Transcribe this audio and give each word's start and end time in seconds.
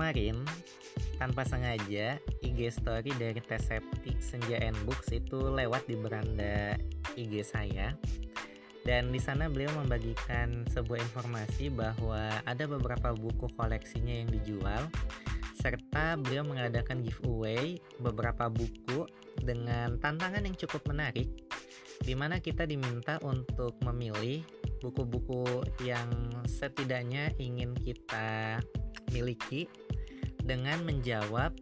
kemarin 0.00 0.48
tanpa 1.20 1.44
sengaja 1.44 2.16
IG 2.40 2.72
story 2.72 3.12
dari 3.20 3.36
Tesepti 3.36 4.16
Senja 4.16 4.56
and 4.56 4.72
Books 4.88 5.12
itu 5.12 5.52
lewat 5.52 5.84
di 5.84 5.92
beranda 5.92 6.72
IG 7.20 7.44
saya. 7.44 7.92
Dan 8.80 9.12
di 9.12 9.20
sana 9.20 9.52
beliau 9.52 9.68
membagikan 9.76 10.64
sebuah 10.72 11.04
informasi 11.04 11.68
bahwa 11.68 12.32
ada 12.48 12.64
beberapa 12.64 13.12
buku 13.12 13.52
koleksinya 13.60 14.24
yang 14.24 14.32
dijual 14.32 14.88
serta 15.60 16.16
beliau 16.16 16.48
mengadakan 16.48 17.04
giveaway 17.04 17.76
beberapa 18.00 18.48
buku 18.48 19.04
dengan 19.36 20.00
tantangan 20.00 20.48
yang 20.48 20.56
cukup 20.56 20.80
menarik 20.88 21.28
di 22.00 22.16
mana 22.16 22.40
kita 22.40 22.64
diminta 22.64 23.20
untuk 23.20 23.76
memilih 23.84 24.40
buku-buku 24.80 25.60
yang 25.84 26.08
setidaknya 26.48 27.36
ingin 27.36 27.76
kita 27.76 28.64
miliki 29.12 29.68
dengan 30.44 30.82
menjawab 30.84 31.54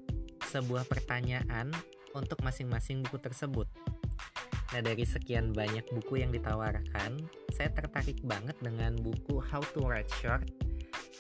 sebuah 0.49 0.89
pertanyaan 0.89 1.71
untuk 2.17 2.41
masing-masing 2.41 3.05
buku 3.05 3.21
tersebut. 3.21 3.69
Nah, 4.69 4.85
dari 4.85 5.05
sekian 5.09 5.57
banyak 5.57 5.85
buku 5.93 6.21
yang 6.21 6.29
ditawarkan, 6.29 7.17
saya 7.57 7.73
tertarik 7.73 8.21
banget 8.21 8.57
dengan 8.61 8.97
buku 9.01 9.41
How 9.41 9.65
to 9.73 9.81
Write 9.89 10.13
Short. 10.21 10.45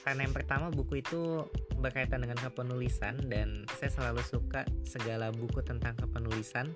Karena 0.04 0.24
yang 0.28 0.36
pertama 0.36 0.68
buku 0.68 1.00
itu 1.00 1.44
berkaitan 1.80 2.24
dengan 2.24 2.36
kepenulisan 2.40 3.16
dan 3.28 3.64
saya 3.76 3.92
selalu 3.92 4.20
suka 4.24 4.64
segala 4.84 5.32
buku 5.32 5.64
tentang 5.64 5.96
kepenulisan. 5.96 6.72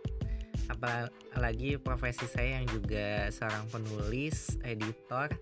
Apalagi 0.69 1.77
profesi 1.81 2.25
saya 2.29 2.61
yang 2.61 2.69
juga 2.69 3.29
seorang 3.33 3.69
penulis, 3.73 4.57
editor, 4.65 5.33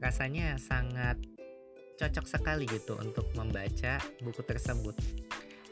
rasanya 0.00 0.56
sangat 0.60 1.16
cocok 1.94 2.26
sekali 2.26 2.64
gitu 2.66 2.98
untuk 2.98 3.30
membaca 3.38 4.02
buku 4.22 4.42
tersebut. 4.42 4.94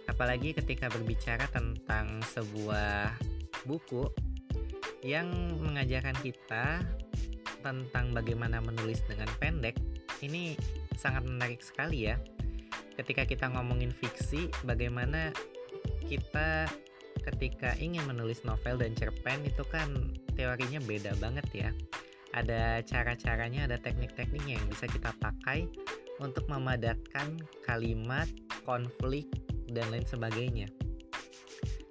Apalagi 0.06 0.55
ketika 0.55 0.91
berbicara 0.91 1.46
tentang 1.50 2.22
sebuah 2.34 3.14
buku 3.66 4.10
yang 5.02 5.30
mengajarkan 5.62 6.14
kita 6.22 6.83
tentang 7.62 8.11
bagaimana 8.11 8.58
menulis 8.62 9.02
dengan 9.06 9.30
pendek, 9.38 9.78
ini 10.22 10.58
sangat 10.98 11.27
menarik 11.27 11.62
sekali 11.62 12.11
ya. 12.11 12.19
Ketika 12.98 13.27
kita 13.27 13.50
ngomongin 13.50 13.91
fiksi, 13.91 14.50
bagaimana 14.66 15.30
kita 16.06 16.66
ketika 17.22 17.78
ingin 17.78 18.02
menulis 18.05 18.42
novel 18.42 18.83
dan 18.83 18.92
cerpen 18.98 19.46
itu 19.46 19.62
kan 19.70 19.89
teorinya 20.34 20.83
beda 20.83 21.14
banget 21.22 21.46
ya. 21.55 21.70
Ada 22.33 22.83
cara-caranya, 22.83 23.70
ada 23.70 23.77
teknik-tekniknya 23.78 24.58
yang 24.58 24.66
bisa 24.66 24.89
kita 24.89 25.14
pakai 25.20 25.68
untuk 26.22 26.46
memadatkan 26.46 27.42
kalimat, 27.66 28.30
konflik, 28.62 29.26
dan 29.68 29.90
lain 29.90 30.06
sebagainya. 30.06 30.70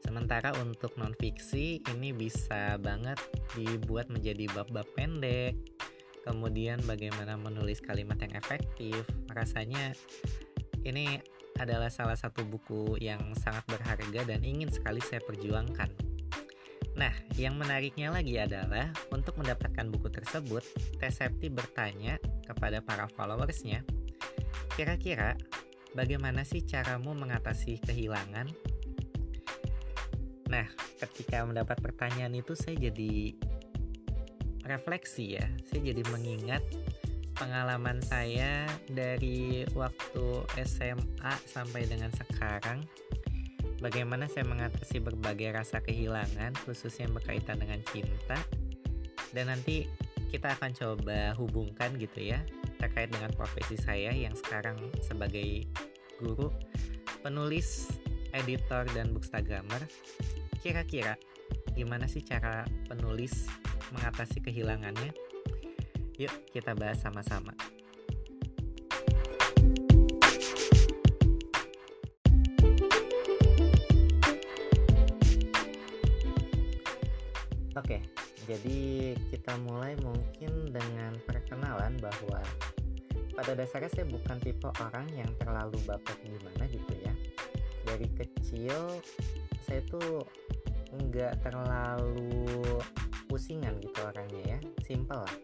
Sementara 0.02 0.52
untuk 0.60 0.96
non-fiksi 0.96 1.84
ini 1.88 2.12
bisa 2.12 2.76
banget 2.80 3.20
dibuat 3.56 4.08
menjadi 4.12 4.48
bab-bab 4.52 4.88
pendek, 4.96 5.56
kemudian 6.24 6.80
bagaimana 6.84 7.36
menulis 7.36 7.80
kalimat 7.84 8.20
yang 8.20 8.36
efektif. 8.36 9.04
Rasanya 9.32 9.96
ini 10.84 11.20
adalah 11.60 11.88
salah 11.94 12.18
satu 12.18 12.44
buku 12.44 12.98
yang 13.00 13.22
sangat 13.38 13.64
berharga 13.70 14.26
dan 14.26 14.42
ingin 14.42 14.72
sekali 14.72 15.00
saya 15.00 15.22
perjuangkan. 15.24 15.92
Nah, 17.00 17.16
yang 17.40 17.56
menariknya 17.56 18.12
lagi 18.12 18.36
adalah 18.36 18.92
untuk 19.16 19.40
mendapatkan 19.40 19.88
buku 19.88 20.12
tersebut, 20.12 20.64
Tesepti 21.00 21.48
bertanya 21.48 22.20
kepada 22.44 22.84
para 22.84 23.08
followersnya 23.08 23.80
Kira-kira 24.82 25.38
bagaimana 25.94 26.42
sih 26.42 26.66
caramu 26.66 27.14
mengatasi 27.14 27.78
kehilangan? 27.86 28.50
Nah, 30.50 30.66
ketika 30.98 31.46
mendapat 31.46 31.78
pertanyaan 31.86 32.34
itu 32.34 32.58
saya 32.58 32.90
jadi 32.90 33.38
refleksi 34.66 35.38
ya. 35.38 35.46
Saya 35.70 35.94
jadi 35.94 36.02
mengingat 36.10 36.66
pengalaman 37.38 38.02
saya 38.02 38.66
dari 38.90 39.70
waktu 39.78 40.50
SMA 40.66 41.34
sampai 41.46 41.86
dengan 41.86 42.10
sekarang 42.18 42.82
bagaimana 43.86 44.26
saya 44.34 44.50
mengatasi 44.50 44.98
berbagai 44.98 45.62
rasa 45.62 45.86
kehilangan 45.86 46.58
khususnya 46.66 47.06
yang 47.06 47.22
berkaitan 47.22 47.62
dengan 47.62 47.86
cinta 47.94 48.42
dan 49.30 49.54
nanti 49.54 49.86
kita 50.34 50.58
akan 50.58 50.74
coba 50.74 51.38
hubungkan 51.38 52.02
gitu 52.02 52.34
ya 52.34 52.42
terkait 52.82 53.14
dengan 53.14 53.30
profesi 53.38 53.78
saya 53.78 54.10
yang 54.10 54.34
sekarang 54.34 54.74
sebagai 55.06 55.70
guru, 56.18 56.50
penulis, 57.22 57.94
editor, 58.34 58.90
dan 58.98 59.14
bookstagrammer. 59.14 59.86
Kira-kira 60.66 61.14
gimana 61.78 62.10
sih 62.10 62.26
cara 62.26 62.66
penulis 62.90 63.46
mengatasi 63.94 64.42
kehilangannya? 64.42 65.14
Yuk 66.18 66.34
kita 66.50 66.74
bahas 66.74 66.98
sama-sama. 66.98 67.54
Oke, 77.72 78.04
jadi 78.46 79.16
kita 79.32 79.56
mulai 79.64 79.96
mungkin 80.04 80.61
bahwa 82.02 82.42
pada 83.38 83.54
dasarnya 83.56 83.92
saya 83.94 84.06
bukan 84.10 84.38
tipe 84.42 84.68
orang 84.82 85.08
yang 85.14 85.30
terlalu 85.40 85.78
baper 85.88 86.18
gimana 86.26 86.64
gitu 86.68 86.94
ya. 87.00 87.14
Dari 87.86 88.08
kecil 88.18 89.00
saya 89.64 89.82
tuh 89.88 90.26
nggak 90.92 91.40
terlalu 91.46 92.84
pusingan 93.32 93.80
gitu 93.80 94.02
orangnya 94.04 94.58
ya 94.58 94.60
simple 94.84 95.22
lah. 95.24 95.38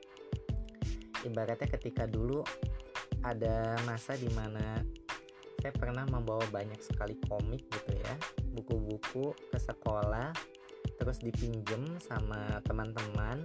Ibaratnya 1.24 1.70
ketika 1.80 2.04
dulu 2.04 2.44
ada 3.24 3.80
masa 3.88 4.14
di 4.20 4.28
mana 4.36 4.84
saya 5.58 5.74
pernah 5.74 6.06
membawa 6.08 6.44
banyak 6.54 6.78
sekali 6.80 7.18
komik 7.26 7.66
gitu 7.68 7.98
ya 7.98 8.16
buku-buku 8.54 9.34
ke 9.52 9.58
sekolah 9.58 10.32
terus 10.98 11.20
dipinjem 11.22 11.98
sama 12.02 12.62
teman-teman 12.66 13.42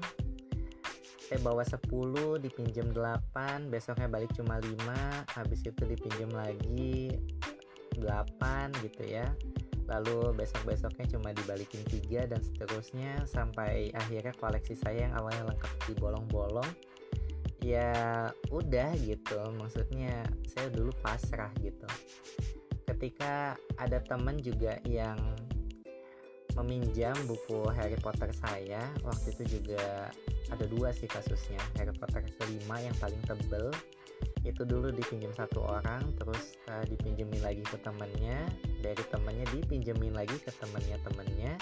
saya 1.33 1.49
bawa 1.49 1.65
10 1.65 2.45
dipinjam 2.45 2.93
8 2.93 3.73
besoknya 3.73 4.05
balik 4.05 4.37
cuma 4.37 4.61
5 4.61 5.33
habis 5.33 5.65
itu 5.65 5.81
dipinjam 5.89 6.29
lagi 6.29 7.17
8 7.97 8.69
gitu 8.85 9.01
ya. 9.09 9.25
Lalu 9.89 10.37
besok-besoknya 10.37 11.09
cuma 11.17 11.33
dibalikin 11.33 11.81
3 11.89 12.29
dan 12.29 12.37
seterusnya 12.37 13.25
sampai 13.25 13.89
akhirnya 13.97 14.37
koleksi 14.37 14.77
saya 14.77 15.09
yang 15.09 15.17
awalnya 15.17 15.57
lengkap 15.57 15.73
di 15.89 15.97
bolong-bolong 15.97 16.69
ya 17.65 18.29
udah 18.53 18.93
gitu. 19.01 19.41
Maksudnya 19.57 20.29
saya 20.45 20.69
dulu 20.69 20.93
pasrah 21.01 21.49
gitu. 21.65 21.89
Ketika 22.85 23.57
ada 23.81 24.05
temen 24.05 24.37
juga 24.37 24.77
yang 24.85 25.17
meminjam 26.59 27.17
buku 27.25 27.69
Harry 27.73 27.97
Potter 27.99 28.29
saya. 28.35 28.83
Waktu 29.03 29.33
itu 29.37 29.61
juga 29.61 30.11
ada 30.53 30.65
dua 30.69 30.93
sih 30.93 31.09
kasusnya. 31.09 31.61
Harry 31.81 31.95
Potter 31.97 32.25
kelima 32.37 32.81
yang 32.81 32.97
paling 33.01 33.21
tebel. 33.25 33.73
Itu 34.43 34.67
dulu 34.67 34.91
dipinjam 34.91 35.31
satu 35.35 35.63
orang 35.63 36.03
terus 36.19 36.59
uh, 36.67 36.83
dipinjemin 36.87 37.41
lagi 37.41 37.63
ke 37.65 37.79
temennya. 37.81 38.45
Dari 38.83 39.03
temennya 39.09 39.47
dipinjemin 39.55 40.13
lagi 40.13 40.37
ke 40.43 40.51
temennya 40.59 40.99
temennya. 41.07 41.55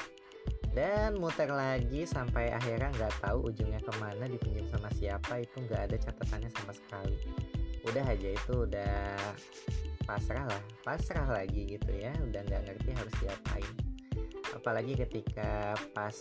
Dan 0.70 1.18
muter 1.18 1.50
lagi 1.50 2.06
sampai 2.06 2.54
akhirnya 2.54 2.94
nggak 2.94 3.26
tahu 3.26 3.50
ujungnya 3.50 3.82
ke 3.82 3.92
mana 3.98 4.24
dipinjam 4.26 4.66
sama 4.72 4.88
siapa. 4.96 5.44
Itu 5.44 5.66
nggak 5.66 5.82
ada 5.90 5.96
catatannya 5.98 6.50
sama 6.56 6.72
sekali. 6.72 7.18
Udah 7.84 8.04
aja 8.04 8.28
itu 8.32 8.54
udah 8.64 9.16
pasrah 10.08 10.46
lah. 10.48 10.62
Pasrah 10.82 11.26
lagi 11.28 11.78
gitu 11.78 11.90
ya. 11.94 12.14
Udah 12.24 12.40
nggak 12.48 12.64
ngerti 12.64 12.90
harus 12.96 13.14
diapain 13.20 13.89
apalagi 14.60 14.92
ketika 14.92 15.72
pas 15.96 16.14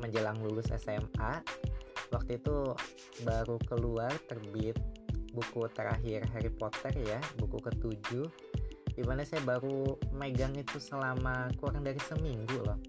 menjelang 0.00 0.40
lulus 0.40 0.72
SMA 0.72 1.44
waktu 2.08 2.40
itu 2.40 2.72
baru 3.28 3.60
keluar 3.68 4.08
terbit 4.24 4.80
buku 5.36 5.68
terakhir 5.76 6.24
Harry 6.32 6.48
Potter 6.48 6.96
ya 6.96 7.20
buku 7.36 7.60
ketujuh 7.60 8.24
di 8.96 9.06
mana 9.06 9.22
saya 9.22 9.44
baru 9.44 9.94
megang 10.10 10.56
itu 10.58 10.82
selama 10.82 11.46
kurang 11.62 11.86
dari 11.86 12.02
seminggu 12.02 12.58
loh. 12.66 12.82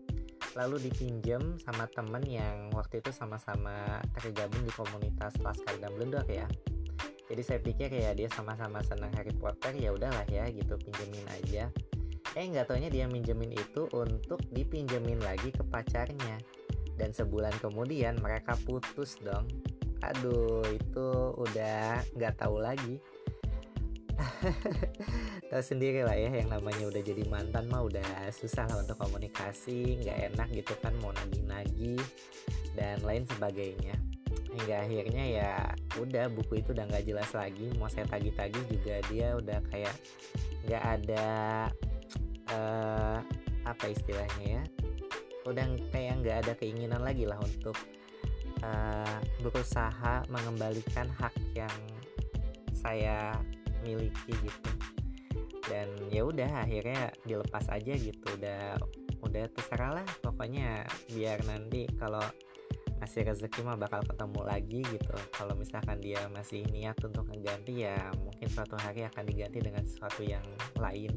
Lalu 0.57 0.89
dipinjam 0.89 1.61
sama 1.61 1.85
temen 1.93 2.25
yang 2.25 2.73
waktu 2.73 2.97
itu 2.97 3.13
sama-sama 3.13 4.01
tergabung 4.17 4.65
di 4.65 4.73
komunitas 4.73 5.37
Laskar 5.37 5.77
Dumbledore 5.77 6.25
ya. 6.25 6.49
Jadi 7.29 7.41
saya 7.45 7.61
pikir 7.61 7.93
ya 7.93 8.17
dia 8.17 8.25
sama-sama 8.33 8.81
senang 8.81 9.13
Harry 9.13 9.29
Potter 9.37 9.77
ya 9.77 9.93
udahlah 9.93 10.25
ya 10.25 10.49
gitu 10.49 10.81
pinjemin 10.81 11.29
aja 11.29 11.69
eh 12.37 12.45
nggak 12.45 12.69
taunya 12.69 12.89
dia 12.93 13.05
minjemin 13.09 13.53
itu 13.53 13.89
untuk 13.95 14.41
dipinjemin 14.53 15.21
lagi 15.21 15.49
ke 15.49 15.63
pacarnya. 15.65 16.37
Dan 16.99 17.15
sebulan 17.15 17.55
kemudian 17.63 18.19
mereka 18.19 18.59
putus 18.67 19.15
dong. 19.23 19.47
Aduh 20.03 20.63
itu 20.67 21.07
udah 21.39 22.03
nggak 22.13 22.35
tahu 22.37 22.59
lagi. 22.59 22.99
Tahu 25.49 25.63
sendiri 25.63 26.03
lah 26.03 26.11
ya 26.11 26.27
yang 26.27 26.51
namanya 26.51 26.91
udah 26.91 26.99
jadi 26.99 27.23
mantan 27.31 27.71
mah 27.71 27.87
udah 27.87 28.27
susah 28.35 28.67
lah 28.67 28.83
untuk 28.83 28.99
komunikasi 28.99 29.95
nggak 30.03 30.35
enak 30.35 30.47
gitu 30.51 30.75
kan 30.83 30.91
mau 30.99 31.15
nagih-nagih 31.15 32.03
dan 32.75 32.99
lain 33.07 33.23
sebagainya. 33.31 33.95
Hingga 34.29 34.75
akhirnya 34.85 35.23
ya 35.23 35.51
udah 35.97 36.27
buku 36.35 36.59
itu 36.59 36.75
udah 36.75 36.85
nggak 36.91 37.07
jelas 37.07 37.31
lagi 37.31 37.71
mau 37.79 37.87
saya 37.87 38.05
tagih-tagih 38.11 38.63
juga 38.67 38.95
dia 39.07 39.39
udah 39.39 39.59
kayak 39.71 39.95
nggak 40.67 40.83
ada 40.83 41.27
uh, 42.54 43.19
apa 43.68 43.86
istilahnya 43.92 44.62
ya 44.62 44.63
udah 45.48 45.66
kayak 45.90 46.22
nggak 46.22 46.38
ada 46.46 46.54
keinginan 46.57 47.01
lagi 47.01 47.25
lah 47.25 47.40
untuk 47.42 47.75
uh, 48.62 49.18
berusaha 49.42 50.25
mengembalikan 50.30 51.10
hak 51.18 51.34
yang 51.56 51.74
saya 52.75 53.34
miliki 53.84 54.34
gitu. 54.36 54.72
Dan 55.69 55.90
ya 56.10 56.25
udah 56.25 56.66
akhirnya 56.66 57.13
dilepas 57.25 57.69
aja 57.69 57.94
gitu. 57.94 58.25
Udah 58.38 58.78
udah 59.19 59.44
terserah 59.51 60.00
lah 60.00 60.07
pokoknya 60.24 60.88
biar 61.12 61.44
nanti 61.44 61.86
kalau 62.00 62.24
masih 63.00 63.31
rezeki 63.31 63.63
mah 63.63 63.80
bakal 63.80 64.04
ketemu 64.04 64.42
lagi 64.44 64.81
gitu. 64.84 65.16
Kalau 65.31 65.56
misalkan 65.56 66.04
dia 66.04 66.19
masih 66.36 66.68
niat 66.69 67.00
untuk 67.00 67.25
mengganti 67.31 67.88
ya 67.88 67.96
mungkin 68.19 68.48
suatu 68.51 68.75
hari 68.75 69.07
akan 69.07 69.24
diganti 69.24 69.60
dengan 69.63 69.84
sesuatu 69.88 70.24
yang 70.24 70.44
lain 70.75 71.16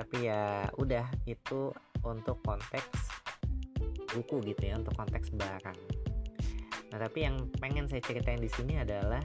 tapi 0.00 0.32
ya 0.32 0.64
udah 0.80 1.04
itu 1.28 1.68
untuk 2.00 2.40
konteks 2.40 3.12
buku 4.16 4.40
gitu 4.48 4.72
ya 4.72 4.80
untuk 4.80 4.96
konteks 4.96 5.36
barang 5.36 5.80
nah 6.90 6.98
tapi 6.98 7.28
yang 7.28 7.36
pengen 7.60 7.84
saya 7.86 8.00
ceritain 8.00 8.40
di 8.40 8.48
sini 8.48 8.80
adalah 8.80 9.20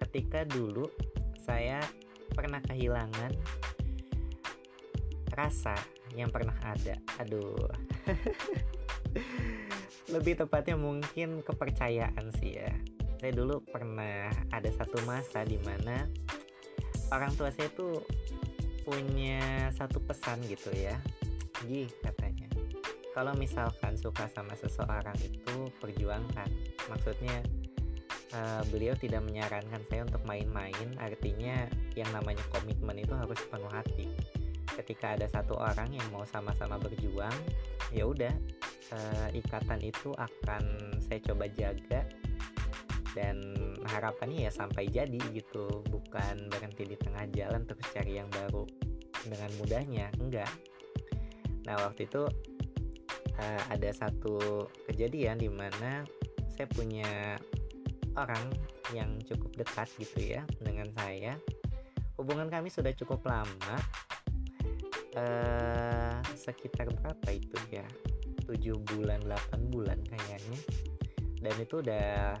ketika 0.00 0.48
dulu 0.48 0.88
saya 1.44 1.84
pernah 2.32 2.64
kehilangan 2.64 3.30
rasa 5.34 5.74
yang 6.14 6.30
pernah 6.30 6.54
ada. 6.62 6.94
Aduh. 7.20 7.58
Lebih 10.14 10.46
tepatnya 10.46 10.78
mungkin 10.78 11.42
kepercayaan 11.42 12.30
sih 12.38 12.62
ya. 12.62 12.70
Saya 13.18 13.32
dulu 13.34 13.60
pernah 13.66 14.30
ada 14.54 14.70
satu 14.70 15.02
masa 15.04 15.42
di 15.42 15.58
mana 15.62 16.06
orang 17.10 17.34
tua 17.34 17.50
saya 17.50 17.68
tuh 17.72 18.04
punya 18.84 19.72
satu 19.72 19.98
pesan 20.04 20.44
gitu 20.46 20.70
ya. 20.76 21.00
Gih 21.64 21.88
katanya. 22.04 22.46
Kalau 23.16 23.32
misalkan 23.34 23.96
suka 23.96 24.28
sama 24.28 24.52
seseorang 24.54 25.16
itu 25.24 25.72
perjuangkan. 25.80 26.50
Maksudnya 26.92 27.40
uh, 28.34 28.62
beliau 28.68 28.94
tidak 28.98 29.22
menyarankan 29.24 29.80
saya 29.86 30.04
untuk 30.04 30.22
main-main 30.26 30.88
artinya 30.98 31.66
yang 31.94 32.10
namanya 32.10 32.42
komitmen 32.50 32.98
itu 32.98 33.14
harus 33.14 33.38
penuh 33.46 33.70
hati 33.70 34.10
ketika 34.74 35.14
ada 35.14 35.30
satu 35.30 35.54
orang 35.54 35.94
yang 35.94 36.06
mau 36.10 36.26
sama-sama 36.26 36.74
berjuang 36.82 37.34
ya 37.94 38.04
udah 38.10 38.34
uh, 38.90 39.28
ikatan 39.30 39.78
itu 39.86 40.10
akan 40.18 40.62
saya 40.98 41.22
coba 41.22 41.46
jaga 41.54 42.02
dan 43.14 43.38
harapannya 43.86 44.50
ya 44.50 44.52
sampai 44.52 44.90
jadi 44.90 45.22
gitu 45.30 45.86
bukan 46.14 46.46
berhenti 46.46 46.86
di 46.86 46.94
tengah 46.94 47.26
jalan 47.34 47.66
terus 47.66 47.90
cari 47.90 48.22
yang 48.22 48.30
baru 48.30 48.62
dengan 49.26 49.50
mudahnya 49.58 50.06
enggak. 50.22 50.52
Nah 51.66 51.74
waktu 51.82 52.06
itu 52.06 52.22
uh, 53.34 53.62
ada 53.66 53.90
satu 53.90 54.62
kejadian 54.86 55.42
di 55.42 55.50
mana 55.50 56.06
saya 56.54 56.70
punya 56.70 57.34
orang 58.14 58.46
yang 58.94 59.18
cukup 59.26 59.58
dekat 59.58 59.90
gitu 59.98 60.38
ya 60.38 60.46
dengan 60.62 60.86
saya. 60.94 61.34
Hubungan 62.14 62.46
kami 62.46 62.70
sudah 62.70 62.94
cukup 62.94 63.26
lama 63.26 63.74
uh, 65.18 66.22
sekitar 66.38 66.94
berapa 66.94 67.28
itu 67.34 67.58
ya? 67.74 67.86
7 68.46 68.54
bulan 68.86 69.18
8 69.26 69.66
bulan 69.66 69.98
kayaknya. 70.06 70.60
Dan 71.42 71.54
itu 71.58 71.82
udah 71.82 72.38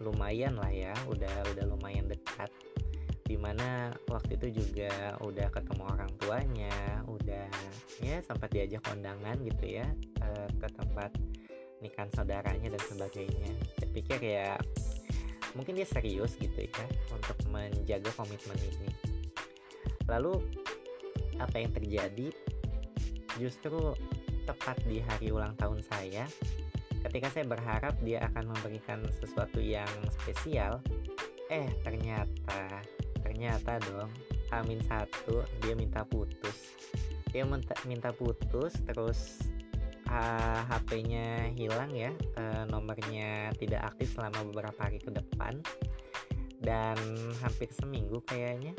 lumayan 0.00 0.56
lah 0.56 0.72
ya 0.72 0.92
udah 1.08 1.56
udah 1.56 1.64
lumayan 1.72 2.04
dekat 2.08 2.52
di 3.26 3.34
mana 3.34 3.90
waktu 4.06 4.38
itu 4.38 4.62
juga 4.62 5.18
udah 5.18 5.50
ketemu 5.50 5.82
orang 5.82 6.10
tuanya 6.22 7.02
udah 7.10 7.50
ya 7.98 8.22
sempat 8.22 8.54
diajak 8.54 8.86
kondangan 8.86 9.34
gitu 9.42 9.82
ya 9.82 9.86
uh, 10.22 10.48
ke 10.62 10.68
tempat 10.70 11.10
nikahan 11.82 12.08
saudaranya 12.14 12.72
dan 12.72 12.82
sebagainya. 12.86 13.50
Saya 13.76 13.88
pikir 13.90 14.18
ya 14.22 14.54
mungkin 15.58 15.74
dia 15.74 15.88
serius 15.88 16.38
gitu 16.38 16.54
ya 16.54 16.86
untuk 17.10 17.36
menjaga 17.50 18.14
komitmen 18.14 18.56
ini. 18.62 18.90
Lalu 20.06 20.38
apa 21.42 21.56
yang 21.58 21.74
terjadi? 21.74 22.30
Justru 23.36 23.92
tepat 24.46 24.78
di 24.86 25.02
hari 25.02 25.34
ulang 25.34 25.58
tahun 25.58 25.82
saya 25.82 26.24
ketika 27.06 27.30
saya 27.30 27.46
berharap 27.46 27.94
dia 28.02 28.22
akan 28.30 28.50
memberikan 28.50 29.02
sesuatu 29.10 29.62
yang 29.62 29.90
spesial 30.22 30.82
eh 31.46 31.70
ternyata 31.86 32.82
ternyata 33.36 33.76
dong. 33.92 34.08
Amin 34.48 34.80
satu 34.88 35.44
dia 35.60 35.76
minta 35.76 36.00
putus. 36.08 36.72
Dia 37.28 37.44
minta 37.84 38.08
putus 38.16 38.72
terus 38.88 39.44
uh, 40.08 40.64
HP-nya 40.72 41.52
hilang 41.52 41.92
ya 41.92 42.16
uh, 42.40 42.64
nomornya 42.64 43.52
tidak 43.60 43.92
aktif 43.92 44.16
selama 44.16 44.40
beberapa 44.48 44.88
hari 44.88 44.96
ke 45.04 45.12
depan. 45.12 45.60
Dan 46.64 46.96
hampir 47.44 47.68
seminggu 47.76 48.24
kayaknya. 48.24 48.72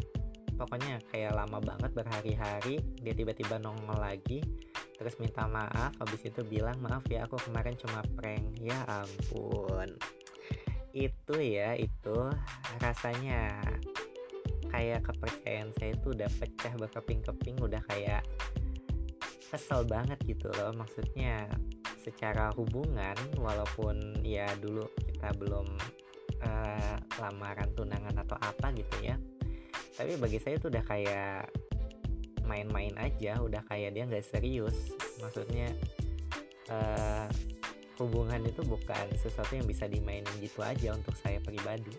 Pokoknya 0.58 0.98
kayak 1.14 1.38
lama 1.38 1.62
banget 1.62 1.94
berhari-hari 1.94 2.82
dia 2.98 3.14
tiba-tiba 3.14 3.62
nongol 3.62 4.02
lagi 4.02 4.42
terus 4.98 5.14
minta 5.22 5.46
maaf 5.46 5.94
habis 6.02 6.26
itu 6.26 6.42
bilang 6.42 6.74
maaf 6.82 7.06
ya 7.06 7.30
aku 7.30 7.38
kemarin 7.46 7.78
cuma 7.78 8.02
prank. 8.18 8.58
Ya 8.58 8.82
ampun. 8.90 9.94
Itu 10.98 11.38
ya 11.38 11.78
itu 11.78 12.18
rasanya 12.82 13.62
kayak 14.78 15.02
kepercayaan 15.10 15.74
saya 15.82 15.98
itu 15.98 16.14
udah 16.14 16.30
pecah 16.38 16.74
berkeping-keping 16.78 17.58
udah 17.58 17.82
kayak 17.90 18.22
kesel 19.50 19.82
banget 19.90 20.22
gitu 20.30 20.54
loh. 20.54 20.70
Maksudnya 20.78 21.50
secara 22.06 22.54
hubungan 22.54 23.18
walaupun 23.42 24.22
ya 24.22 24.46
dulu 24.62 24.86
kita 25.02 25.34
belum 25.34 25.66
uh, 26.46 26.96
lamaran 27.18 27.74
tunangan 27.74 28.22
atau 28.22 28.38
apa 28.38 28.70
gitu 28.78 28.96
ya 29.02 29.18
tapi 29.98 30.14
bagi 30.22 30.38
saya 30.38 30.62
itu 30.62 30.70
udah 30.70 30.86
kayak 30.86 31.50
main-main 32.46 32.94
aja 33.02 33.42
udah 33.42 33.66
kayak 33.66 33.98
dia 33.98 34.06
nggak 34.06 34.24
serius. 34.24 34.94
Maksudnya 35.18 35.74
uh, 36.70 37.26
hubungan 37.98 38.46
itu 38.46 38.62
bukan 38.62 39.10
sesuatu 39.18 39.58
yang 39.58 39.66
bisa 39.66 39.90
dimainin 39.90 40.30
gitu 40.38 40.62
aja 40.62 40.94
untuk 40.94 41.18
saya 41.18 41.42
pribadi. 41.42 41.98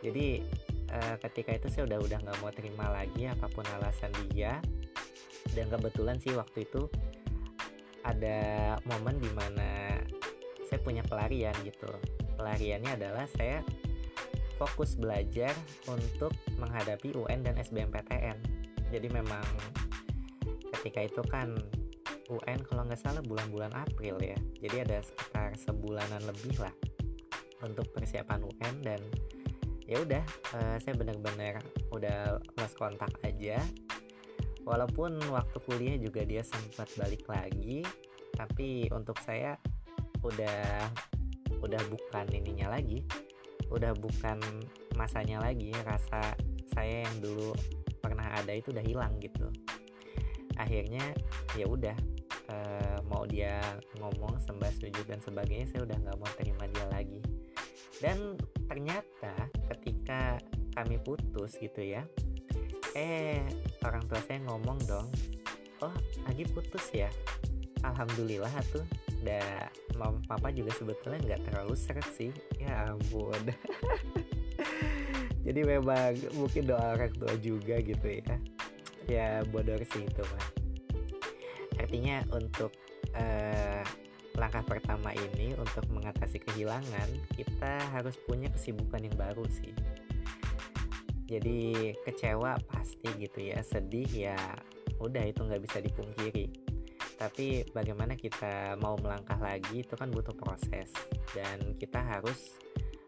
Jadi 0.00 0.40
uh, 0.90 1.16
ketika 1.28 1.56
itu 1.56 1.66
saya 1.70 1.86
udah 1.86 1.98
udah 2.02 2.18
nggak 2.22 2.38
mau 2.42 2.52
terima 2.52 2.86
lagi 2.90 3.30
apa 3.30 3.46
pun 3.50 3.64
alasan 3.78 4.12
dia. 4.30 4.58
Dan 5.54 5.66
kebetulan 5.72 6.20
sih 6.20 6.36
waktu 6.36 6.68
itu 6.68 6.86
ada 8.04 8.76
momen 8.86 9.18
di 9.18 9.30
mana 9.32 9.98
saya 10.68 10.80
punya 10.82 11.02
pelarian 11.06 11.54
gitu. 11.66 11.90
Pelariannya 12.38 12.98
adalah 12.98 13.26
saya 13.34 13.64
fokus 14.60 14.94
belajar 14.98 15.56
untuk 15.88 16.36
menghadapi 16.60 17.16
UN 17.16 17.40
dan 17.40 17.56
SBMPTN 17.56 18.60
jadi 18.90 19.06
memang 19.06 19.46
ketika 20.78 21.06
itu 21.06 21.22
kan 21.30 21.54
UN 22.30 22.58
kalau 22.66 22.86
nggak 22.86 22.98
salah 22.98 23.22
bulan-bulan 23.22 23.70
April 23.74 24.18
ya. 24.22 24.38
Jadi 24.58 24.76
ada 24.82 24.98
sekitar 25.02 25.54
sebulanan 25.58 26.22
lebih 26.26 26.58
lah 26.58 26.74
untuk 27.62 27.86
persiapan 27.94 28.42
UN 28.42 28.74
dan 28.82 29.00
ya 29.90 29.98
udah 30.06 30.22
uh, 30.54 30.76
saya 30.78 30.94
benar-benar 30.94 31.58
udah 31.90 32.38
lost 32.54 32.78
kontak 32.78 33.10
aja. 33.26 33.58
Walaupun 34.62 35.18
waktu 35.34 35.58
kuliah 35.66 35.98
juga 35.98 36.22
dia 36.22 36.46
sempat 36.46 36.86
balik 36.94 37.26
lagi 37.26 37.82
tapi 38.38 38.86
untuk 38.94 39.18
saya 39.26 39.58
udah 40.22 40.86
udah 41.58 41.82
bukan 41.90 42.26
ininya 42.30 42.70
lagi. 42.78 43.02
Udah 43.66 43.90
bukan 43.98 44.38
masanya 44.94 45.42
lagi 45.42 45.74
rasa 45.82 46.38
saya 46.70 47.02
yang 47.10 47.16
dulu 47.18 47.50
pernah 47.98 48.30
ada 48.38 48.54
itu 48.54 48.70
udah 48.70 48.86
hilang 48.86 49.18
gitu. 49.18 49.50
Akhirnya 50.54 51.02
ya 51.58 51.66
udah 51.66 51.96
e, 52.46 52.56
mau 53.10 53.26
dia 53.26 53.58
ngomong 53.98 54.38
sembah 54.38 54.70
sujud 54.70 55.02
dan 55.08 55.18
sebagainya 55.18 55.66
saya 55.66 55.82
udah 55.82 55.98
nggak 55.98 56.18
mau 56.20 56.30
terima 56.38 56.64
dia 56.70 56.86
lagi 56.94 57.20
dan 58.00 58.36
ternyata 58.66 59.32
ketika 59.76 60.40
kami 60.74 60.96
putus 61.00 61.56
gitu 61.60 61.80
ya 61.84 62.02
eh 62.96 63.44
orang 63.86 64.02
tua 64.10 64.18
saya 64.24 64.42
ngomong 64.48 64.78
dong 64.88 65.06
oh 65.84 65.94
lagi 66.28 66.44
putus 66.48 66.92
ya? 66.92 67.08
Alhamdulillah 67.80 68.52
tuh 68.72 68.84
da 69.24 69.68
mama 69.96 70.20
papa 70.28 70.52
juga 70.52 70.72
sebetulnya 70.76 71.20
nggak 71.24 71.42
terlalu 71.48 71.74
seret 71.76 72.08
sih. 72.12 72.32
Ya 72.60 72.92
ampun. 72.92 73.40
Jadi 75.46 75.60
memang 75.64 76.12
mungkin 76.36 76.68
doa 76.68 77.00
orang 77.00 77.12
tua 77.16 77.32
juga 77.40 77.80
gitu 77.80 78.06
ya. 78.06 78.36
Ya 79.08 79.28
bodor 79.48 79.80
sih 79.88 80.04
itu 80.04 80.22
mah. 80.22 80.46
Artinya 81.80 82.20
untuk 82.36 82.76
uh, 83.16 83.82
langkah 84.40 84.64
pertama 84.64 85.12
ini 85.12 85.52
untuk 85.60 85.84
mengatasi 85.92 86.40
kehilangan 86.40 87.08
kita 87.36 87.76
harus 87.92 88.16
punya 88.24 88.48
kesibukan 88.48 89.04
yang 89.04 89.12
baru 89.12 89.44
sih. 89.52 89.76
Jadi 91.28 91.92
kecewa 92.02 92.56
pasti 92.64 93.12
gitu 93.20 93.38
ya 93.44 93.60
sedih 93.60 94.08
ya 94.08 94.40
udah 94.96 95.28
itu 95.28 95.44
nggak 95.44 95.60
bisa 95.60 95.78
dipungkiri. 95.84 96.48
Tapi 97.20 97.68
bagaimana 97.76 98.16
kita 98.16 98.80
mau 98.80 98.96
melangkah 98.96 99.36
lagi 99.36 99.84
itu 99.84 99.92
kan 99.92 100.08
butuh 100.08 100.32
proses. 100.32 100.88
Dan 101.36 101.76
kita 101.76 102.00
harus 102.00 102.56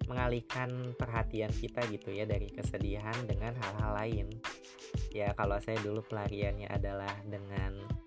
mengalihkan 0.04 0.92
perhatian 1.00 1.48
kita 1.48 1.80
gitu 1.88 2.12
ya 2.12 2.28
dari 2.28 2.52
kesedihan 2.52 3.16
dengan 3.24 3.56
hal-hal 3.56 3.92
lain. 4.04 4.28
Ya 5.16 5.32
kalau 5.32 5.56
saya 5.64 5.80
dulu 5.80 6.04
pelariannya 6.04 6.68
adalah 6.68 7.16
dengan 7.24 8.01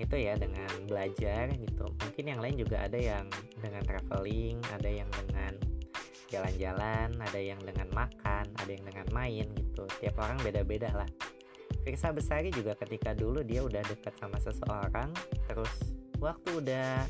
itu 0.00 0.16
ya 0.16 0.34
dengan 0.40 0.68
belajar 0.88 1.52
gitu. 1.52 1.86
Mungkin 2.00 2.24
yang 2.24 2.40
lain 2.40 2.56
juga 2.56 2.84
ada 2.84 2.96
yang 2.96 3.28
dengan 3.60 3.82
traveling 3.84 4.58
ada 4.72 4.90
yang 4.90 5.10
dengan 5.12 5.52
jalan-jalan 6.30 7.08
ada 7.18 7.40
yang 7.40 7.60
dengan 7.60 7.88
makan 7.92 8.44
ada 8.56 8.70
yang 8.70 8.84
dengan 8.86 9.06
main 9.12 9.46
gitu. 9.54 9.84
Tiap 10.00 10.16
orang 10.16 10.40
beda-beda 10.40 10.90
lah. 10.94 11.10
Firsa 11.80 12.12
Besari 12.12 12.52
juga 12.52 12.76
ketika 12.76 13.16
dulu 13.16 13.40
dia 13.40 13.64
udah 13.64 13.80
dekat 13.84 14.12
sama 14.20 14.36
seseorang 14.40 15.10
terus 15.48 15.72
waktu 16.20 16.60
udah 16.60 17.08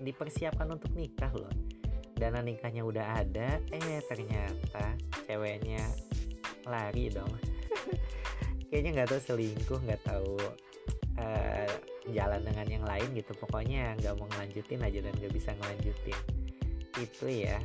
dipersiapkan 0.00 0.68
untuk 0.70 0.92
nikah 0.94 1.32
loh. 1.34 1.52
Dana 2.18 2.42
nikahnya 2.42 2.82
udah 2.82 3.22
ada 3.22 3.62
eh 3.70 4.02
ternyata 4.06 4.94
ceweknya 5.26 5.82
lari 6.66 7.10
dong. 7.10 7.30
Kayaknya 8.68 8.90
nggak 9.00 9.08
tahu 9.08 9.20
selingkuh 9.22 9.80
nggak 9.80 10.02
tahu 10.04 10.36
uh, 11.18 11.70
jalan 12.12 12.40
dengan 12.44 12.66
yang 12.68 12.84
lain 12.84 13.08
gitu. 13.16 13.32
Pokoknya 13.36 13.96
nggak 13.98 14.14
mau 14.18 14.26
ngelanjutin 14.34 14.80
aja 14.84 14.98
dan 15.04 15.12
nggak 15.16 15.32
bisa 15.34 15.50
ngelanjutin. 15.56 16.18
Itu 16.98 17.26
ya 17.28 17.58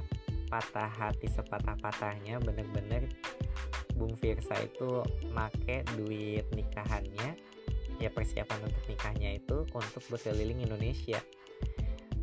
patah 0.51 0.91
hati 0.91 1.25
sepatah-patahnya 1.33 2.37
bener-bener 2.45 3.09
Bung 3.97 4.13
Firsa 4.17 4.53
itu 4.61 5.01
make 5.33 5.85
duit 5.97 6.45
nikahannya 6.53 7.37
ya 8.01 8.09
persiapan 8.09 8.59
untuk 8.65 8.83
nikahnya 8.89 9.37
itu 9.37 9.65
untuk 9.69 10.03
berkeliling 10.09 10.65
Indonesia. 10.65 11.21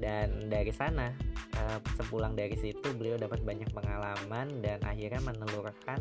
Dan 0.00 0.48
dari 0.48 0.72
sana 0.72 1.12
eh, 1.56 1.78
sepulang 1.98 2.34
dari 2.34 2.56
situ 2.56 2.94
beliau 2.96 3.20
dapat 3.20 3.44
banyak 3.44 3.70
pengalaman 3.70 4.64
dan 4.64 4.80
akhirnya 4.82 5.20
menelurkan 5.20 6.00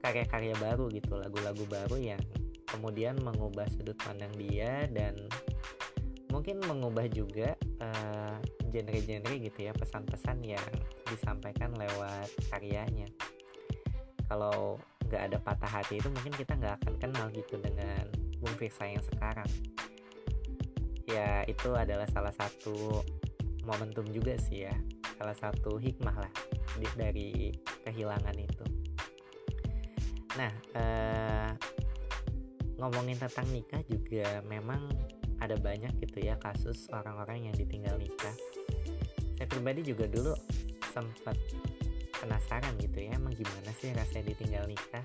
karya-karya 0.00 0.54
baru 0.62 0.86
gitu 0.94 1.18
lagu-lagu 1.18 1.66
baru 1.66 1.98
yang 1.98 2.22
kemudian 2.76 3.16
mengubah 3.24 3.64
sudut 3.72 3.96
pandang 3.96 4.30
dia 4.36 4.84
dan 4.92 5.16
mungkin 6.28 6.60
mengubah 6.68 7.08
juga 7.08 7.56
uh, 7.80 8.36
genre-genre 8.68 9.34
gitu 9.40 9.58
ya 9.64 9.72
pesan-pesan 9.72 10.44
yang 10.44 10.66
disampaikan 11.08 11.72
lewat 11.72 12.28
karyanya. 12.52 13.08
Kalau 14.28 14.76
nggak 15.08 15.22
ada 15.32 15.38
patah 15.40 15.70
hati 15.80 16.02
itu 16.02 16.12
mungkin 16.12 16.34
kita 16.36 16.58
nggak 16.58 16.76
akan 16.82 16.94
kenal 17.00 17.26
gitu 17.32 17.56
dengan 17.62 18.04
Bung 18.42 18.52
Firsa 18.60 18.84
yang 18.84 19.00
sekarang. 19.00 19.48
Ya 21.08 21.46
itu 21.48 21.72
adalah 21.72 22.04
salah 22.10 22.34
satu 22.34 23.00
momentum 23.64 24.04
juga 24.10 24.36
sih 24.38 24.66
ya 24.68 24.74
salah 25.16 25.34
satu 25.34 25.80
hikmah 25.80 26.12
lah 26.12 26.32
dari 26.98 27.56
kehilangan 27.86 28.36
itu. 28.36 28.64
Nah 30.36 30.52
eh, 30.76 31.50
ngomongin 32.76 33.16
tentang 33.16 33.48
nikah 33.52 33.80
juga 33.88 34.44
memang 34.44 34.92
ada 35.40 35.56
banyak 35.56 35.92
gitu 36.00 36.24
ya 36.24 36.36
kasus 36.40 36.88
orang-orang 36.92 37.50
yang 37.50 37.54
ditinggal 37.56 37.96
nikah. 38.00 38.36
Saya 39.36 39.48
pribadi 39.48 39.84
juga 39.84 40.08
dulu 40.08 40.32
sempat 40.92 41.36
penasaran 42.16 42.72
gitu 42.80 43.04
ya 43.04 43.16
emang 43.16 43.36
gimana 43.36 43.70
sih 43.76 43.92
rasanya 43.92 44.32
ditinggal 44.32 44.64
nikah? 44.64 45.04